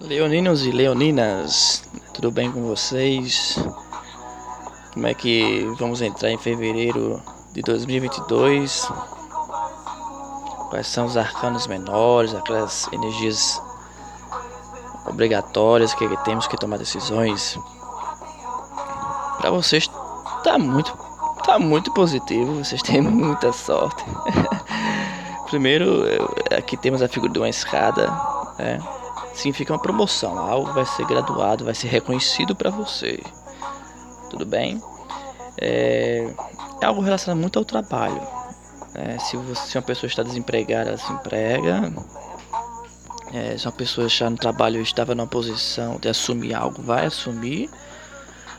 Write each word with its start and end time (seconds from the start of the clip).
Leoninos 0.00 0.64
e 0.64 0.70
leoninas, 0.70 1.84
tudo 2.14 2.30
bem 2.30 2.50
com 2.50 2.62
vocês? 2.62 3.62
Como 4.94 5.06
é 5.06 5.12
que 5.12 5.62
vamos 5.78 6.00
entrar 6.00 6.30
em 6.30 6.38
fevereiro 6.38 7.22
de 7.52 7.60
2022? 7.60 8.88
Quais 10.70 10.86
são 10.86 11.04
os 11.04 11.18
arcanos 11.18 11.66
menores, 11.66 12.34
aquelas 12.34 12.88
energias 12.90 13.60
obrigatórias 15.06 15.92
que 15.92 16.08
temos 16.24 16.46
que 16.46 16.56
tomar 16.56 16.78
decisões? 16.78 17.58
Para 19.36 19.50
vocês 19.50 19.86
tá 20.42 20.58
muito 20.58 20.96
tá 21.44 21.58
muito 21.58 21.92
positivo, 21.92 22.64
vocês 22.64 22.80
têm 22.82 23.02
muita 23.02 23.52
sorte. 23.52 24.02
Primeiro, 25.50 26.04
aqui 26.56 26.74
temos 26.78 27.02
a 27.02 27.08
figura 27.08 27.32
de 27.32 27.38
uma 27.38 27.50
escada, 27.50 28.10
né? 28.58 28.80
Significa 29.34 29.72
uma 29.72 29.80
promoção, 29.80 30.38
algo 30.38 30.72
vai 30.72 30.84
ser 30.86 31.06
graduado, 31.06 31.64
vai 31.64 31.74
ser 31.74 31.88
reconhecido 31.88 32.54
para 32.54 32.70
você. 32.70 33.20
Tudo 34.30 34.46
bem? 34.46 34.80
É, 35.58 36.32
é, 36.80 36.86
algo 36.86 37.00
relacionado 37.00 37.38
muito 37.38 37.58
ao 37.58 37.64
trabalho. 37.64 38.20
É, 38.94 39.18
se, 39.18 39.36
você, 39.36 39.68
se 39.68 39.78
uma 39.78 39.82
pessoa 39.82 40.08
está 40.08 40.22
desempregada, 40.22 40.90
ela 40.90 40.98
se 40.98 41.12
emprega. 41.12 41.92
É, 43.32 43.56
se 43.56 43.66
uma 43.66 43.72
pessoa 43.72 44.06
está 44.06 44.28
no 44.28 44.36
trabalho 44.36 44.80
estava 44.80 45.14
numa 45.14 45.26
posição 45.26 45.96
de 46.00 46.08
assumir 46.08 46.54
algo, 46.54 46.82
vai 46.82 47.06
assumir. 47.06 47.70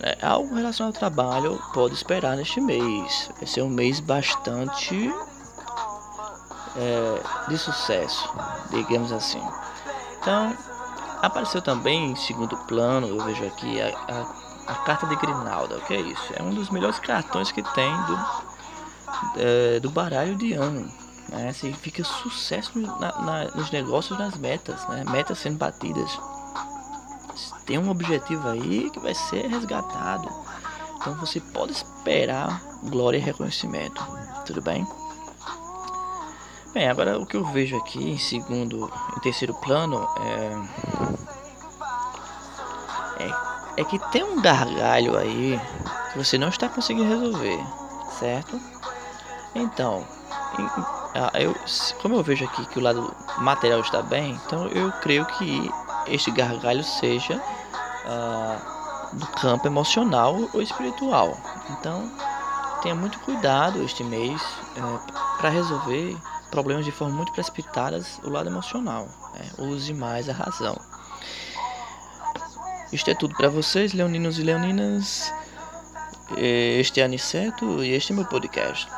É, 0.00 0.18
algo 0.22 0.54
relacionado 0.54 0.94
ao 0.94 0.98
trabalho 0.98 1.60
pode 1.72 1.94
esperar 1.94 2.36
neste 2.36 2.60
mês. 2.60 3.30
Vai 3.36 3.46
ser 3.46 3.62
um 3.62 3.68
mês 3.68 4.00
bastante 4.00 5.12
é, 6.76 7.48
de 7.48 7.58
sucesso, 7.58 8.28
digamos 8.70 9.12
assim. 9.12 9.42
Então, 10.26 10.52
apareceu 11.22 11.62
também 11.62 12.10
em 12.10 12.16
segundo 12.16 12.56
plano, 12.66 13.06
eu 13.06 13.20
vejo 13.22 13.46
aqui 13.46 13.80
a, 13.80 13.96
a, 13.96 14.72
a 14.72 14.74
carta 14.74 15.06
de 15.06 15.14
Grinalda. 15.14 15.76
O 15.76 15.80
que 15.82 15.94
é 15.94 16.00
isso? 16.00 16.32
É 16.34 16.42
um 16.42 16.52
dos 16.52 16.68
melhores 16.68 16.98
cartões 16.98 17.52
que 17.52 17.62
tem 17.62 17.96
do, 18.06 18.18
é, 19.36 19.78
do 19.78 19.88
baralho 19.88 20.34
de 20.34 20.52
ano. 20.54 20.92
Né? 21.28 21.52
Significa 21.52 22.02
sucesso 22.02 22.76
na, 22.76 23.22
na, 23.22 23.44
nos 23.54 23.70
negócios, 23.70 24.18
nas 24.18 24.36
metas, 24.36 24.84
né? 24.88 25.04
metas 25.08 25.38
sendo 25.38 25.58
batidas. 25.58 26.18
Tem 27.64 27.78
um 27.78 27.88
objetivo 27.88 28.48
aí 28.48 28.90
que 28.90 28.98
vai 28.98 29.14
ser 29.14 29.46
resgatado. 29.46 30.28
Então 30.96 31.14
você 31.14 31.38
pode 31.38 31.70
esperar 31.70 32.60
glória 32.82 33.18
e 33.18 33.20
reconhecimento. 33.20 34.04
Tudo 34.44 34.60
bem? 34.60 34.84
Bem, 36.76 36.90
agora 36.90 37.18
o 37.18 37.24
que 37.24 37.38
eu 37.38 37.42
vejo 37.42 37.74
aqui 37.74 38.10
em 38.10 38.18
segundo 38.18 38.92
e 39.16 39.20
terceiro 39.20 39.54
plano 39.54 40.06
é, 43.18 43.24
é, 43.24 43.80
é 43.80 43.84
que 43.84 43.98
tem 44.10 44.22
um 44.22 44.42
gargalho 44.42 45.16
aí 45.16 45.58
que 46.12 46.18
você 46.18 46.36
não 46.36 46.50
está 46.50 46.68
conseguindo 46.68 47.08
resolver, 47.08 47.58
certo? 48.18 48.60
Então, 49.54 50.06
eu, 51.40 51.54
como 52.02 52.16
eu 52.16 52.22
vejo 52.22 52.44
aqui 52.44 52.66
que 52.66 52.78
o 52.78 52.82
lado 52.82 53.10
material 53.38 53.80
está 53.80 54.02
bem, 54.02 54.38
então 54.44 54.68
eu 54.68 54.92
creio 55.00 55.24
que 55.24 55.70
este 56.08 56.30
gargalho 56.30 56.84
seja 56.84 57.42
uh, 58.04 59.16
do 59.16 59.26
campo 59.28 59.66
emocional 59.66 60.36
ou 60.52 60.60
espiritual. 60.60 61.38
Então, 61.70 62.12
tenha 62.82 62.94
muito 62.94 63.18
cuidado 63.20 63.82
este 63.82 64.04
mês 64.04 64.42
uh, 64.76 65.00
para 65.38 65.48
resolver 65.48 66.14
problemas 66.56 66.86
de 66.86 66.90
forma 66.90 67.14
muito 67.14 67.32
precipitadas 67.32 68.18
o 68.24 68.30
lado 68.30 68.48
emocional. 68.48 69.06
Né? 69.34 69.66
Use 69.66 69.92
mais 69.92 70.26
a 70.26 70.32
razão. 70.32 70.74
Isto 72.90 73.10
é 73.10 73.14
tudo 73.14 73.36
para 73.36 73.50
vocês, 73.50 73.92
leoninos 73.92 74.38
e 74.38 74.42
leoninas. 74.42 75.30
Este 76.38 77.02
é 77.02 77.04
Aniceto 77.04 77.84
e 77.84 77.92
este 77.92 78.14
é 78.14 78.16
meu 78.16 78.24
podcast. 78.24 78.88